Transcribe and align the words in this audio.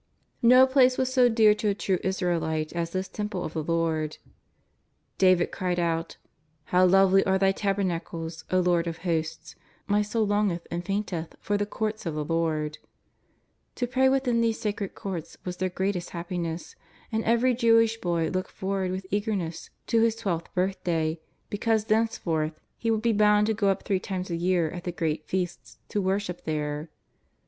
'No 0.41 0.65
place 0.65 0.97
was 0.97 1.13
so 1.13 1.29
dear 1.29 1.53
to 1.53 1.67
a 1.69 1.75
true 1.75 1.99
Israelite 2.03 2.73
as 2.73 2.89
this 2.89 3.07
Temple 3.07 3.43
of 3.43 3.53
the 3.53 3.61
Lord. 3.63 4.17
David 5.19 5.51
cried 5.51 5.79
out: 5.79 6.17
^' 6.25 6.27
How 6.69 6.87
lovely 6.87 7.23
are 7.27 7.37
Thy 7.37 7.51
tabernacles, 7.51 8.43
O 8.51 8.59
Lord 8.61 8.87
of 8.87 8.97
Hosts, 9.05 9.55
my 9.85 10.01
soul 10.01 10.25
longeth 10.25 10.65
and 10.71 10.83
fainteth 10.83 11.35
for 11.39 11.55
the 11.55 11.67
Courts 11.67 12.07
of 12.07 12.15
the 12.15 12.25
Lord.'' 12.25 12.79
To 13.75 13.85
pray 13.85 14.09
within 14.09 14.41
these 14.41 14.59
sacred 14.59 14.95
Courts 14.95 15.37
was 15.45 15.57
their 15.57 15.69
greatest 15.69 16.09
happiness, 16.09 16.75
and 17.11 17.23
every 17.23 17.53
Jewish 17.53 17.97
boy 18.01 18.29
looked 18.29 18.49
forward 18.49 18.89
with 18.89 19.05
eagerness 19.11 19.69
to 19.85 20.01
his 20.01 20.15
tweKth 20.15 20.47
birthday, 20.55 21.19
because 21.51 21.85
thenceforth 21.85 22.59
he 22.75 22.89
would 22.89 23.03
be 23.03 23.13
bound 23.13 23.45
to 23.45 23.53
go 23.53 23.69
up 23.69 23.83
three 23.83 23.99
time? 23.99 24.25
a 24.31 24.33
year 24.33 24.67
at 24.71 24.83
the 24.83 24.91
great 24.91 25.27
feasts 25.27 25.73
5 25.73 25.77
74 25.77 25.77
JESUS 25.77 25.77
OF 25.77 25.77
NAZARETH. 25.77 25.93
to 25.93 26.01
worship 26.41 26.45
there. 26.45 26.89